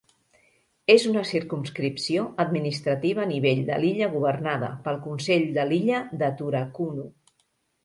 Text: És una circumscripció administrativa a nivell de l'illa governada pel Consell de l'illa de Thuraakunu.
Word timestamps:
És 0.93 1.03
una 1.09 1.21
circumscripció 1.31 2.23
administrativa 2.45 3.23
a 3.25 3.29
nivell 3.33 3.61
de 3.69 3.79
l'illa 3.85 4.09
governada 4.15 4.73
pel 4.89 4.99
Consell 5.07 5.47
de 5.61 5.69
l'illa 5.71 6.03
de 6.25 6.35
Thuraakunu. 6.43 7.09